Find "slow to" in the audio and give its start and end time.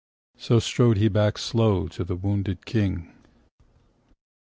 1.37-2.03